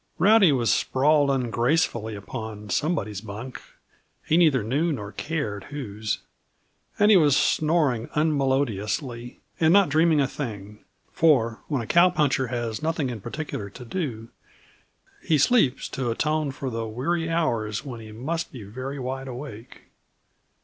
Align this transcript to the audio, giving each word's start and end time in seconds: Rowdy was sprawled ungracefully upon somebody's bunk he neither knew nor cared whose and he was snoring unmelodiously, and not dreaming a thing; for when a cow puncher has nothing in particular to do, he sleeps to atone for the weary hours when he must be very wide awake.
Rowdy 0.17 0.51
was 0.51 0.73
sprawled 0.73 1.29
ungracefully 1.29 2.15
upon 2.15 2.71
somebody's 2.71 3.21
bunk 3.21 3.61
he 4.25 4.35
neither 4.35 4.63
knew 4.63 4.91
nor 4.91 5.11
cared 5.11 5.65
whose 5.65 6.23
and 6.97 7.11
he 7.11 7.17
was 7.17 7.37
snoring 7.37 8.09
unmelodiously, 8.15 9.41
and 9.59 9.71
not 9.71 9.89
dreaming 9.89 10.19
a 10.19 10.27
thing; 10.27 10.83
for 11.11 11.61
when 11.67 11.83
a 11.83 11.85
cow 11.85 12.09
puncher 12.09 12.47
has 12.47 12.81
nothing 12.81 13.11
in 13.11 13.21
particular 13.21 13.69
to 13.69 13.85
do, 13.85 14.29
he 15.23 15.37
sleeps 15.37 15.87
to 15.89 16.09
atone 16.09 16.49
for 16.51 16.71
the 16.71 16.87
weary 16.87 17.29
hours 17.29 17.85
when 17.85 17.99
he 18.01 18.11
must 18.11 18.51
be 18.51 18.63
very 18.63 18.97
wide 18.97 19.27
awake. 19.27 19.83